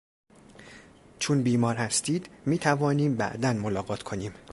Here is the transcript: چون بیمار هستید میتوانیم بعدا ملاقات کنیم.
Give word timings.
چون 1.19 1.43
بیمار 1.43 1.75
هستید 1.75 2.29
میتوانیم 2.45 3.15
بعدا 3.15 3.53
ملاقات 3.53 4.03
کنیم. 4.03 4.33